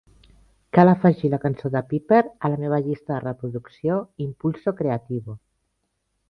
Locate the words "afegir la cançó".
0.93-1.69